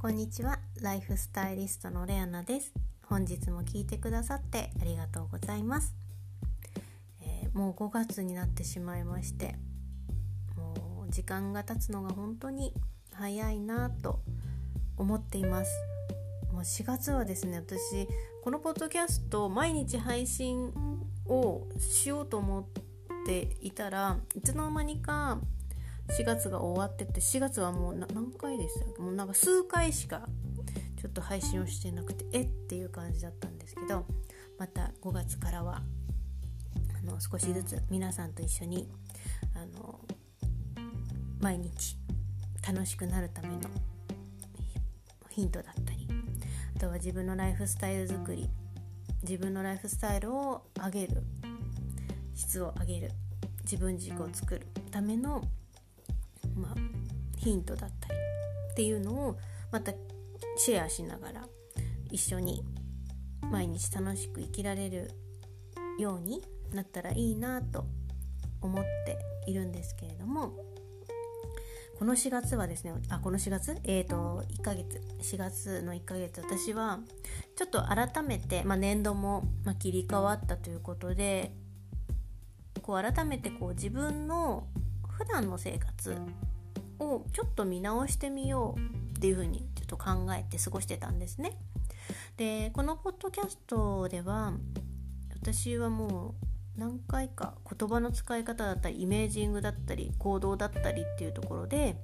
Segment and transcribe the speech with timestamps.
[0.00, 0.58] こんにちは。
[0.80, 2.72] ライフスタイリストのレアナです。
[3.02, 5.94] 本日も聞いてくださってありがとうございます、
[7.20, 9.56] えー、もう5月になってしまいまして
[10.56, 12.72] もう時間が経つのが本当に
[13.12, 14.20] 早いなと
[14.96, 15.70] 思っています。
[16.50, 18.08] もう4月はですね私
[18.42, 20.72] このポッドキャスト毎日配信
[21.26, 22.64] をしようと思っ
[23.26, 25.38] ていたらいつの間にか
[26.10, 29.02] 4月が終わってて4月はもう何回でしたっけ？
[29.02, 30.26] もうなんか数回しか
[31.00, 34.04] ちょっと配信をしてなくてえっていう感じだったんですけど
[34.58, 35.82] また5月からは
[36.98, 38.88] あの少しずつ皆さんと一緒に
[39.54, 40.00] あの
[41.40, 41.96] 毎日
[42.66, 43.60] 楽しくなるための
[45.30, 46.06] ヒントだったり
[46.76, 48.50] あとは自分のライフスタイル作り
[49.22, 51.22] 自分のライフスタイルを上げる
[52.34, 53.12] 質を上げる
[53.62, 55.42] 自分軸を作るための、
[57.40, 58.14] ヒントだったり
[58.72, 59.38] っていうのを
[59.72, 59.92] また
[60.56, 61.46] シェアしながら
[62.10, 62.62] 一緒に
[63.50, 65.10] 毎日楽しく生きられる
[65.98, 67.86] ようになったらいいなと
[68.60, 70.52] 思っているんですけれども
[71.98, 73.76] この4月はですねあこの4月？
[73.84, 77.00] えっ、ー、と1ヶ月4月の1ヶ月私は
[77.56, 81.52] ちょっと改めて、まあ、年度も、ま、切り替わったということで
[82.80, 84.66] こう改めてこう自分の
[85.10, 86.16] 普段の生活
[87.00, 91.58] をちょっと見直してみようっていうふうにちょっと考えて過ごしてたんですね。
[92.36, 94.52] でこのポッドキャストでは
[95.34, 96.34] 私はも
[96.76, 101.96] う何回か言葉の使い方だったりイメージングだったり行動だったりっていうところで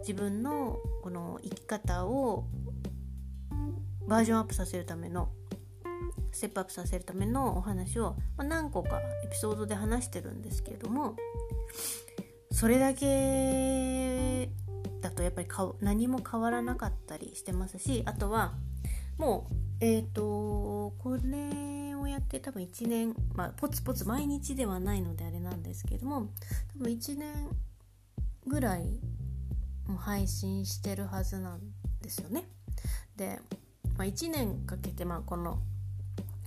[0.00, 2.46] 自分のこの生き方を
[4.06, 5.30] バージョンアップさせるための
[6.32, 11.14] ステップアップさせるためのお話を、何個かエピソードで話してるんですけれども
[12.62, 14.48] それだけ
[15.00, 15.48] だとやっぱり
[15.80, 18.52] 何も変わらなかったりしてますしあとは
[19.18, 26.28] もうえっ、ー、とこれをやって多分1年まあポツポツ毎日ではないのであれなんですけども
[26.78, 27.48] 多分1年
[28.46, 28.84] ぐらい
[29.88, 31.60] も配信してるはずなん
[32.00, 32.44] ですよね。
[33.16, 33.40] で、
[33.98, 35.58] まあ、1年かけてまあこの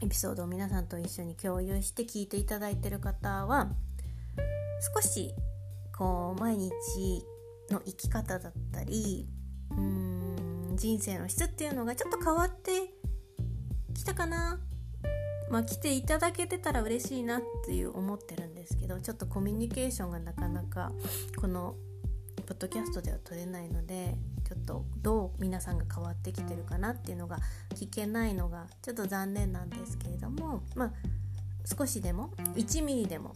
[0.02, 3.68] エピソードを皆さんと一緒に共有して聞いていただいてる方は
[4.96, 5.36] 少し
[5.98, 6.72] こう毎日
[7.70, 9.28] の生き方だったり
[9.72, 12.94] うん人生の質っていうのがちょっと変わって
[13.94, 14.60] きたかな。
[15.50, 20.92] まあ来ていただけてたら嬉しいなっていう思ってるんですけどちょっとコミュニケーションがなかなか
[21.36, 21.76] この
[22.48, 24.16] ポッドキャストでは取れないので
[24.48, 27.38] ちょっとどう皆さんが変わってきてるかなっていうのが
[27.76, 30.92] 聞けないのがちょっと残念なんですけれどもまあ
[31.78, 33.36] 少しでも1ミリでも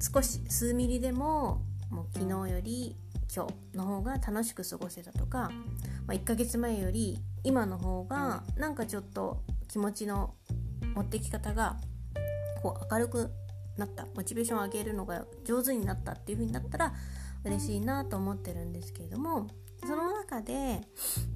[0.00, 2.96] 少し数ミリでももう昨日より
[3.34, 5.50] 今日の方が楽しく過ごせたとか、
[6.06, 10.34] まあ、1ヶ月前より今の方がなんかちょっと気持ちの
[10.94, 11.76] 持ってき方が
[12.62, 13.30] こう明るく
[13.76, 16.94] なったモチベーションを上げるのが上手になったっていう風になったら
[17.44, 19.48] 嬉しいなと思ってるんですけれども
[19.82, 20.80] その中で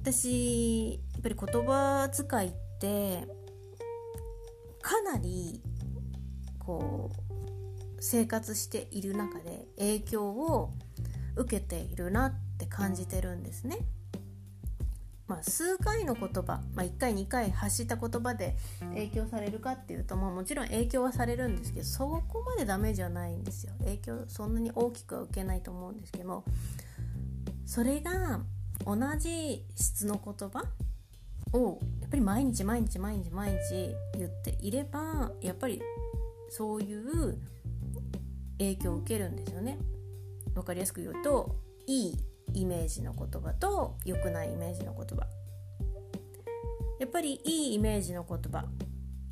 [0.01, 3.27] 私やっぱり言葉遣いって
[4.81, 5.61] かなり
[6.59, 7.20] こう
[8.01, 10.73] 生活している中で影響を
[11.35, 13.77] 受けているなって感じてるんですね。
[15.27, 18.57] まあ、数回の言葉、まあ、1回2回発した言葉で
[18.93, 26.43] 影響されるかっていうと、まあ、もちろん影響はされるんですけどそこまでダメじゃないんですよ影響そんなに大きくは受けないと思うんですけど
[27.65, 28.41] それが
[28.85, 30.65] 同じ質の言葉
[31.53, 35.81] をやっぱり毎日毎日毎日毎日言っていればやっぱり
[36.49, 37.37] そういう
[38.61, 39.77] 影響を受けるんですよね。
[40.53, 41.55] 分かりやすく言うと
[41.87, 42.17] いい
[42.53, 45.25] イメージの言葉と良くないイメージの言葉
[46.99, 48.65] やっぱりいいイメージの言葉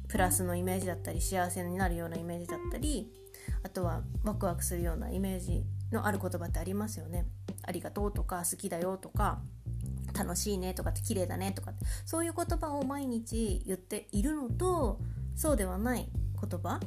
[0.08, 3.12] プラスのイメージだったり幸せになるようなイメージだったり
[3.64, 7.26] あとはワクワクするようなイメージのある言葉ってありますよね。
[7.64, 9.42] ありがとうとか好きだよとか
[10.18, 11.74] 楽しいねとかって綺麗だねとか
[12.06, 15.00] そういう言葉を毎日言っているのと
[15.36, 16.10] そうではない
[16.42, 16.80] 言葉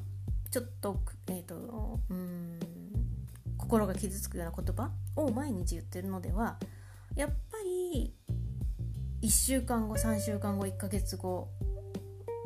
[0.52, 2.60] ちょっと,、えーと、うん
[3.56, 6.58] 心が傷つくような言葉を毎日言ってるのでは
[7.14, 8.14] やっぱり
[9.22, 11.48] 1週間後3週間後1ヶ月後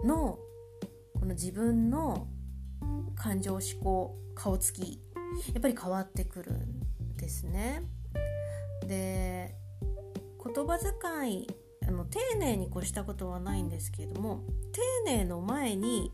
[0.05, 0.39] の
[1.15, 2.29] この自分の
[3.17, 5.01] 感情思考顔つき
[5.53, 7.83] やっぱり変わってくるんですね。
[8.87, 9.57] で
[10.45, 11.49] 言葉遣い
[11.89, 16.13] あの丁寧に越したことはないんですけれども丁寧の前に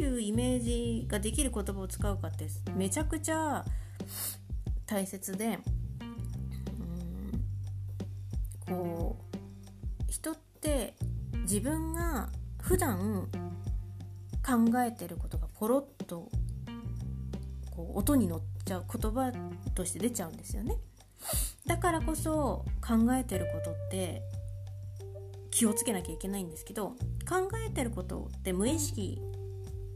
[0.00, 3.64] いうイメージができる言葉を使うかってめちゃくちゃ
[4.86, 5.58] 大切で
[8.68, 9.16] うんこ
[10.08, 10.94] う人って
[11.42, 12.28] 自分が
[12.60, 13.28] 普段
[14.44, 16.30] 考えてることがポロッと
[17.74, 19.32] こう音に乗っちゃう言葉
[19.74, 20.76] として出ちゃうんですよね。
[21.66, 24.22] だからこそ考えてることって
[25.50, 26.88] 気をつけなきゃいけないんですけど
[27.28, 29.20] 考えてることって無意識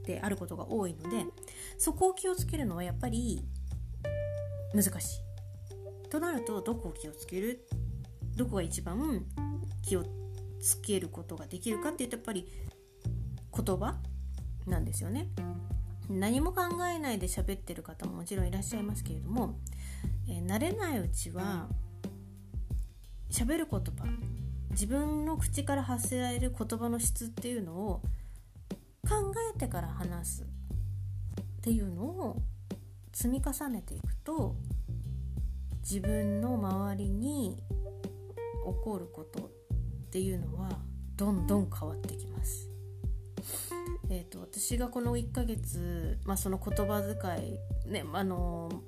[0.08, 1.26] であることが多いので
[1.76, 3.44] そこを気をつけるのはやっぱり
[4.75, 6.08] 難しい。
[6.08, 7.66] となるとどこを気をつける？
[8.34, 9.26] どこが一番
[9.82, 10.05] 気を
[10.60, 12.49] つけることができるかっていうとやっぱり
[13.55, 13.96] 言葉
[14.66, 15.28] なんですよね。
[16.08, 19.58] 何も考えないで喋ってる方ももちろんいらっしゃいますけれども、
[20.26, 21.69] えー、慣れないうちは
[23.31, 24.06] 喋る言葉
[24.70, 28.02] 自分の口から発せられる言葉の質っていうのを
[29.06, 30.47] 考えてから話すっ
[31.62, 32.43] ていうのを
[33.12, 34.56] 積み重ねていくと
[35.81, 39.49] 自分の周りに起こることっ
[40.11, 40.79] ていうのは
[41.17, 42.69] どんどん変わってきます。
[44.11, 48.83] えーと、私がこの1ヶ月、まあ、その言葉遣い、ねあの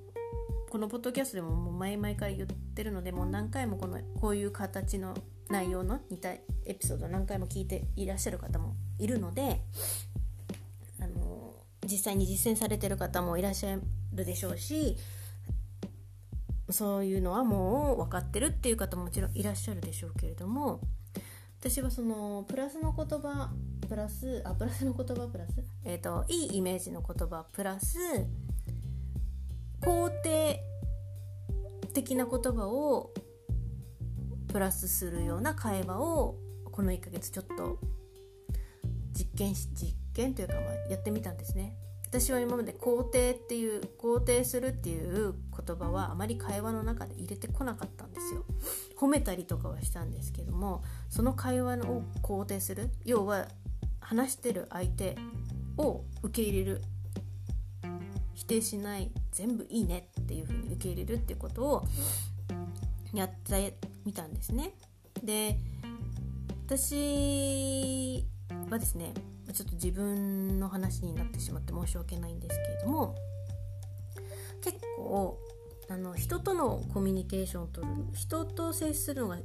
[0.70, 5.14] このポッドキャストでももう前々から言ってるのでもう何回もこのこういう形の
[5.48, 6.42] 内容の似たエ
[6.78, 9.60] ピソード何回も聞いていらっしゃる方もいるので
[11.00, 11.54] あの
[11.84, 13.78] 実際に実践されてる方もいらっしゃ
[14.14, 14.96] るでしょうし
[16.70, 20.80] そういうのはもう分かってるっていう方ももちろんいらっしゃるでしょうけれども
[21.60, 23.50] 私はそのプラスの言葉
[23.88, 25.62] プラスあプラスの言葉プラス？
[25.84, 27.98] えっ、ー、といいイメージの言葉プラス
[29.82, 30.60] 肯定
[31.92, 33.12] 的な言葉を
[34.48, 36.36] プラスするような会話を
[36.70, 37.78] この1ヶ月ちょっと
[39.40, 41.74] 験し実験というかまあやってみたんですね。
[42.06, 45.32] 私は今まで肯定っていう肯定するっていう
[45.66, 48.44] 言葉はあまり会話の中で入れてこなかったんですよ。
[48.98, 52.90] 褒めたりとかはしたんですけどもその会話を肯定する。
[53.04, 53.46] 要は
[54.00, 55.16] 話してる相手
[55.78, 56.82] を受け入れる。
[58.34, 61.84] 否定しない全部いいねっていう風に受け入れるってことを
[63.14, 64.72] やってみたんですね。
[65.22, 65.56] で
[66.66, 68.26] 私
[68.70, 69.12] はですね
[69.52, 73.14] ちょっと自分の話になってしまって申し訳ないんですけれども
[74.62, 75.38] 結構
[75.88, 79.38] あの人とのコミュニケーションをとる人と接するのが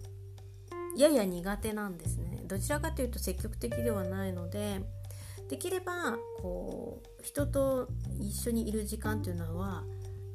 [0.95, 2.43] やや苦手なんですね。
[2.45, 4.81] どちらかというと積極的ではないので
[5.49, 7.89] できればこう人と
[8.19, 9.83] 一緒にいる時間というのは、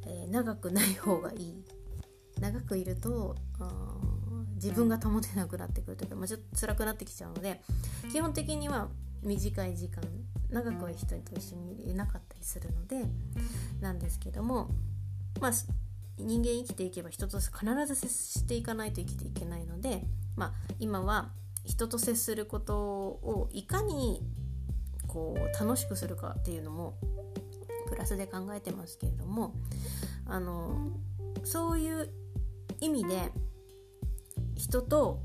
[0.06, 1.64] えー、長くない方がいい。
[2.40, 3.36] 長くいると
[4.62, 7.60] 自分が保てなくなってくるというか、まあ、ちょっと辛くなってきちゃうので
[8.12, 8.88] 基本的には
[9.22, 10.02] 短い時間
[10.50, 13.04] 長くは人と一緒にいなかったりするので
[13.80, 14.70] なんですけども
[15.40, 15.52] まあ
[16.18, 20.02] 人間生きていけば人と必ず接していかないと生きていけないので、
[20.36, 21.30] まあ、今は
[21.64, 24.22] 人と接することをいかに
[25.06, 26.96] こう楽しくするかっていうのも
[27.88, 29.54] プラスで考えてますけれども
[30.26, 30.90] あの
[31.44, 32.10] そういう
[32.80, 33.32] 意味で
[34.70, 35.20] 人と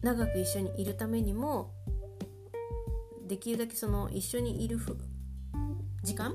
[0.00, 1.74] 長く一緒にいるためにも
[3.28, 4.78] できるだけその一緒にいる
[6.02, 6.34] 時間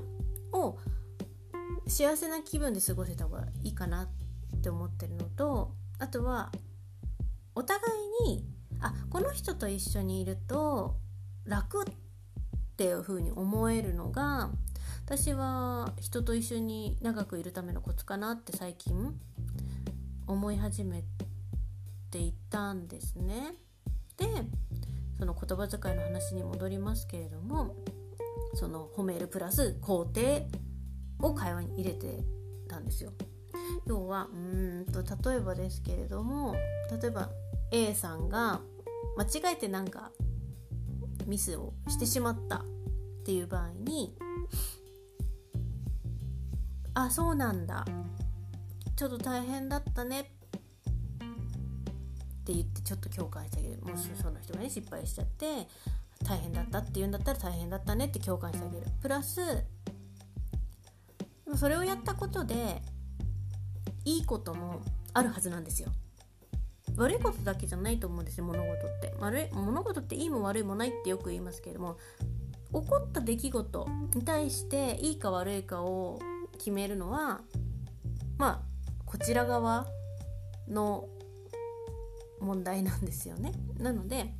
[0.52, 0.78] を
[1.88, 6.52] 幸せな気分で過ごせた方がいいかなって思ってるのとあとは
[7.56, 7.80] お互
[8.24, 8.44] いに
[8.80, 10.94] あこの人と一緒にいると
[11.44, 11.84] 楽っ
[12.76, 14.50] ていう風に思えるのが
[15.04, 19.12] 私は人と一緒に長くいるためのコツかなって最近
[20.28, 21.02] 思い始め
[22.14, 23.54] ていたんですね。
[24.16, 24.26] で
[25.18, 27.74] その言葉遣いの話に戻りますけれども
[28.54, 30.46] その褒めるプラス肯定
[31.20, 32.22] を会話に入れて
[32.68, 33.12] たんですよ。
[33.86, 36.54] 要はうんと例えばですけれども
[37.02, 37.30] 例えば
[37.72, 38.60] A さんが
[39.16, 40.12] 間違えてなんか
[41.26, 42.64] ミスをしてしまったっ
[43.24, 44.16] ていう場合に
[46.94, 47.84] 「あそうなんだ
[48.94, 50.30] ちょっと大変だったね」
[52.44, 53.80] って言ってちょっと共感してあげる。
[53.82, 55.66] もしその人がね失敗しちゃって
[56.24, 58.86] 大変だったって言うんだったら大変だったねって共感してあげる。
[59.00, 59.40] プラス
[61.56, 62.82] それをやったことで
[64.04, 64.82] いいことも
[65.14, 65.88] あるはずなんですよ。
[66.96, 69.14] 悪いことだけじゃないと思うんですよ物事って。
[69.18, 71.96] 悪い物事っていいも悪いもないってよく言いますけれども
[72.66, 76.20] 起こった出来事に対していいか悪いかを
[76.58, 77.40] 決めるのは
[78.36, 78.60] まあ
[79.06, 79.86] こちら側
[80.68, 81.08] の
[82.44, 83.52] 問題なんですよね。
[83.78, 84.34] なので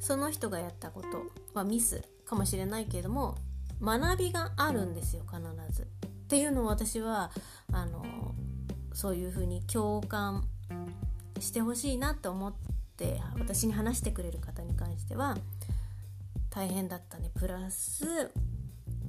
[0.00, 1.24] その人がやったこと
[1.54, 3.36] はミスかもしれないけれども
[3.80, 5.40] 学びがあるんですよ必
[5.72, 5.82] ず。
[5.82, 5.86] っ
[6.28, 7.30] ていうのを私は
[7.72, 8.04] あの
[8.92, 10.46] そういうふうに共感
[11.40, 12.54] してほしいなと思っ
[12.96, 15.36] て私に話してくれる方に関しては
[16.50, 17.30] 大変だったね。
[17.34, 18.30] プラス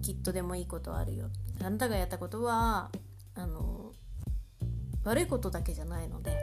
[0.01, 1.29] きっとでもいいことあるよ。
[1.61, 2.89] あなたがやったことは
[3.35, 3.91] あの
[5.03, 6.37] 悪いことだけじゃないので、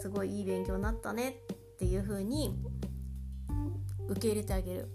[0.00, 2.56] すごいいい勉強になったねっていう風に
[4.08, 4.88] 受け入れてあげる。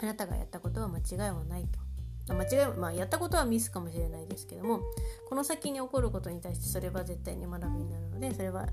[0.00, 2.34] あなたがやったことは間違いはないと。
[2.34, 4.80] 間違いまあやったことはミスかもしれないですけども
[5.28, 8.68] この先に起こることに対してそれは絶対に学びになるのでそれは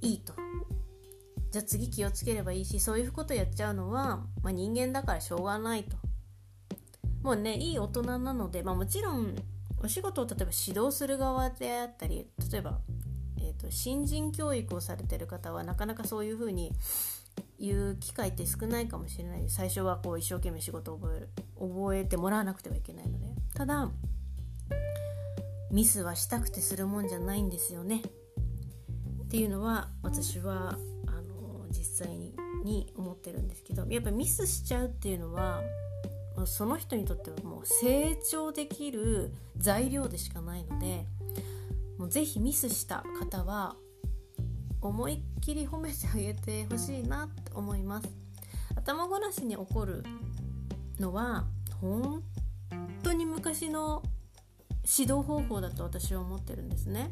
[0.00, 0.34] いいと。
[1.50, 5.96] じゃあ次気をつければいいしそういうことやっちゃうのは、まあ、人間だからしょうがないと。
[7.22, 9.34] もうねいい大人なので、まあ、もちろん
[9.82, 12.80] お仕事を例えば指導する側であったり例えば、
[13.70, 16.72] 新人教育をされてる方はなかなかそういうふうに
[17.58, 19.44] 言う機会って少ないかもしれない。
[19.48, 23.26] 最初はこう一生懸命仕事を覚える覚えてもらわなくてはいけないので。
[23.54, 23.90] ただ
[25.70, 28.02] ミスはしたくてするもんじゃないんですよね。
[29.24, 32.32] っていうのは私はあの実際
[32.64, 33.86] に思ってるんですけど。
[33.88, 35.62] やっぱミスしちゃうっていうのは
[36.46, 41.04] その人にとってはもう成長できる材料でしかないので
[41.98, 43.76] もうぜひミスした方は
[44.80, 48.08] 思いっきり褒めてあげてほしいなって思います。
[48.76, 50.04] 頭ごなしに起こる
[51.00, 51.44] のは
[51.80, 52.22] 本
[53.02, 54.02] 当に昔の
[54.98, 57.10] 指導方法だと私は思ってるんですね。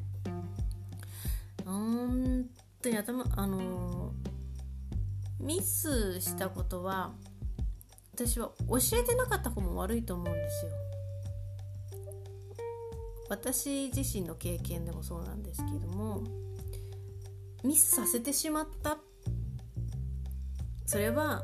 [1.65, 2.47] 本
[2.81, 4.13] 当に頭あの
[5.41, 7.13] ミスしたことは
[8.15, 10.86] 私は教えてなかった方も悪いと思うんですよ。
[13.29, 16.23] 私自身の経験でもそうなんですけども
[17.65, 18.99] ミスさせてしまった。
[20.87, 21.43] それは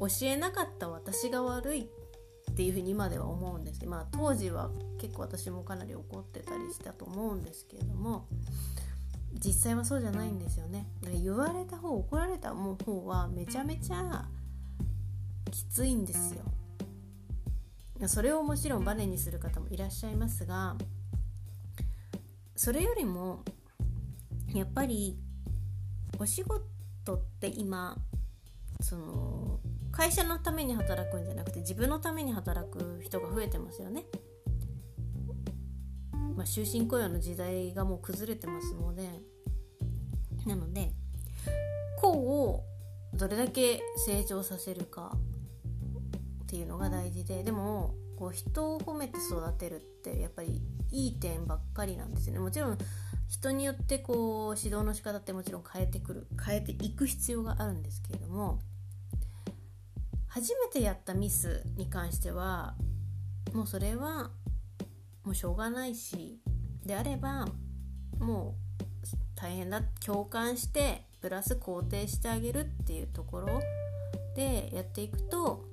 [0.00, 3.86] 教えなかった私が悪いっていうふうに今では思うんです。
[3.86, 8.26] まあ当時は結構私もかなり怒ってたりしたと思うんですけれども
[9.34, 10.86] 実際はそうじゃないんですよね。
[11.22, 14.28] 言われた方怒られた方はめちゃめちゃ
[15.50, 16.42] きついんですよ。
[18.08, 20.76] それをもちろんバネにする方もいらっしゃいますが
[22.56, 23.44] それよりも
[24.54, 25.18] やっぱり
[26.18, 27.96] お仕事って今
[28.80, 34.04] その会社のために働くんじゃなくて自分のために働く人が増えてますよね。
[36.36, 39.08] まあ、終身雇用の時代がもう崩れてますので
[40.46, 40.90] なので
[42.00, 42.64] 個を
[43.14, 45.16] どれだけ成長させるか
[46.42, 52.40] っていうのが大事ででもこう人を褒めて育てるってやっぱりいい点ばっかりなんですよね。
[52.40, 52.78] もちろん
[53.28, 58.60] 人によってこう指導の仕方ってもちろん変えてくる変えていく必要があるんですけれども
[60.28, 62.74] 初めてやったミスに関しては
[63.52, 64.30] もうそれは
[65.24, 66.38] もうしょうがないし
[66.84, 67.48] であれば
[68.18, 68.56] も
[69.02, 73.60] う大変だ共感してプラス肯定してあげるっていうところ
[74.36, 75.64] でやっていくと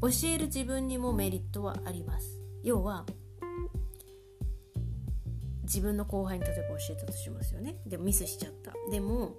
[0.00, 2.40] 教える自分にもメリットはあります。
[2.62, 3.06] 要は
[5.72, 7.76] 自分の後輩に例えば教えたとしますよね。
[7.86, 8.74] でもミスしちゃった。
[8.90, 9.32] でも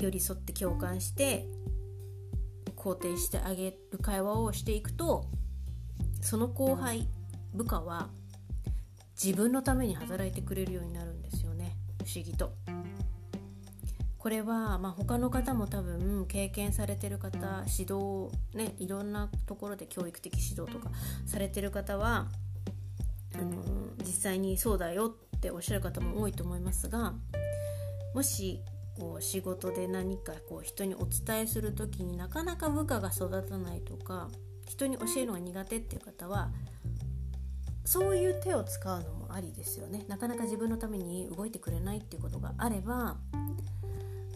[0.00, 1.46] 寄り添って共感して
[2.74, 5.26] 肯定してあげる会話をしていくと
[6.22, 7.06] その後輩
[7.52, 8.08] 部下は
[9.22, 11.76] 自分のために働いてくれるようになるんですよね。
[12.02, 12.54] 不思議と。
[14.16, 20.90] これは、まあ、他の方も多分経験されてる方指導ねいろんなところで教育的指導とか
[21.26, 22.28] されてる方は
[23.34, 27.14] あの実際にそうだよっておっしゃる方も多いと思いますが
[28.14, 28.60] もし
[28.98, 34.28] こう仕事で何かこう人にお伝えする時になかなか部下が育たないとか
[34.68, 36.50] 人に教えるのが苦手っていう方は
[37.84, 40.04] そういう手を使うのもありですよね。
[40.08, 43.18] なかなか自分のために動いてくれないっていうことがあれば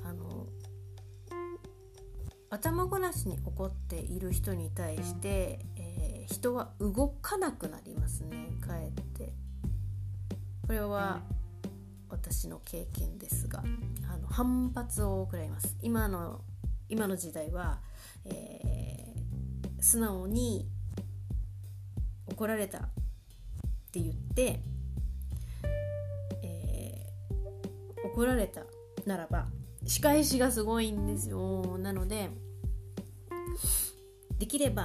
[0.05, 0.47] あの
[2.51, 8.49] 頭ごなしに怒っている人に対して、えー、人は動かなくなりますね。
[8.61, 9.33] かえって。
[10.69, 11.23] これは
[12.11, 13.65] 私の経験ですが
[14.07, 15.75] あの反発を食らいます。
[15.81, 16.43] 今の
[16.91, 17.81] 今の時代は、
[18.27, 20.69] えー、素直に
[22.27, 22.83] 怒られたっ
[23.93, 24.61] て言って、
[26.43, 28.61] えー、怒られた
[29.07, 29.47] ならば
[29.87, 31.79] 仕返しがすごいんですよ。
[31.79, 32.29] なので
[34.39, 34.83] できれば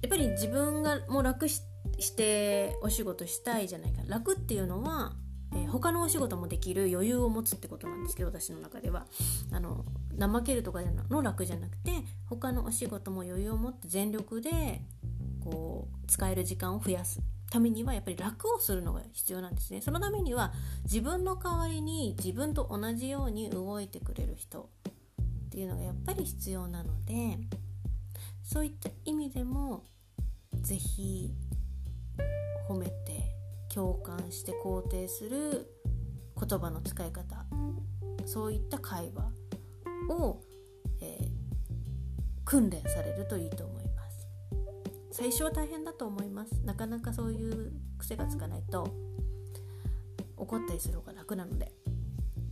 [0.00, 1.60] やっぱり自分がもう楽し
[1.98, 4.02] してお仕事したいじゃないか。
[4.06, 5.14] 楽っていうのは、
[5.52, 9.06] えー、他のお仕事もできる余裕を持つってことなんですけど私の中では。
[9.52, 9.84] あの
[10.18, 11.92] 怠けるとかの楽じゃなくて
[12.28, 14.80] 他のお仕事も余裕を持って全力で
[15.44, 19.80] こう使える時間を増やすためにはやっぱり楽をするのが必要なんですね。
[19.80, 20.52] そのためには
[20.84, 24.70] 自分の代わりに自分と同じように動いてくれる人
[25.48, 27.38] っていうのがやっぱり必要なので
[28.42, 29.84] そういった意味でも
[30.60, 31.32] 是非
[32.68, 33.36] 褒めて
[33.72, 35.72] 共感して肯定する
[36.38, 37.46] 言葉の使い方。
[38.26, 39.30] そういった会話
[40.12, 40.40] を、
[41.00, 41.28] えー、
[42.44, 44.28] 訓練されるといいと思います。
[45.12, 46.60] 最初は大変だと思います。
[46.64, 48.88] なかなかそういう癖がつかないと
[50.36, 51.72] 怒ったりする方が楽なので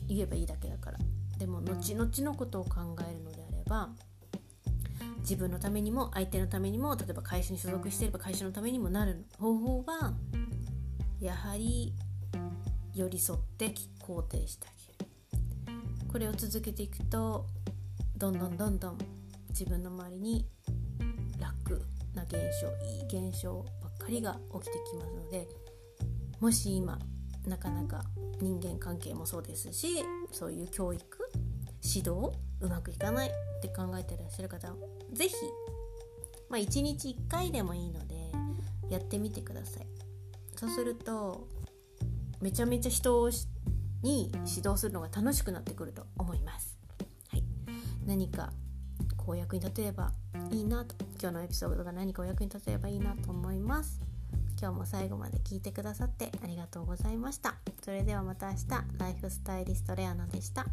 [0.07, 0.99] 言えばいいだけだから。
[1.39, 3.91] でも後々のことを考えるのであれば
[5.25, 10.13] 自分のためにも相手のためにも例えば会社に所属していれば会社のためにもなる方法が
[11.19, 11.95] やはり
[12.95, 15.11] 寄り添って肯定してあげる。
[16.13, 17.47] これを続けていくと
[18.17, 18.99] どんどんどんどん
[19.49, 20.47] 自分の周りに
[21.41, 21.83] 楽
[22.15, 25.49] な現象いい現象ばっかりが起きてきますので
[26.39, 26.99] もし今
[27.47, 28.05] なかなか
[28.41, 31.03] 人間関係もそうですしそういう教育
[31.83, 32.31] 指導
[32.61, 33.33] うまくいかないっ
[33.63, 34.69] て考えてらっしゃる方
[35.13, 35.35] 是非、
[36.49, 38.15] まあ、1日1回でもいいので
[38.91, 39.87] やってみてください。
[40.57, 41.49] そうすると
[42.41, 43.29] めちゃめちゃ人
[44.03, 46.79] に指導するのが楽しくなってくると思います、
[47.31, 47.45] はい、
[48.07, 48.53] 何か
[49.17, 50.13] 公約に立てれば
[50.51, 50.95] いいなと。
[51.21, 54.01] 今日のエピソードが何かお役に立てればいいなと思います。
[54.61, 57.55] 今日も最後まで聞いてくださってありがとうございました。
[57.83, 58.69] それではまた明日。
[58.99, 60.67] ライフスタイリストレアナでした。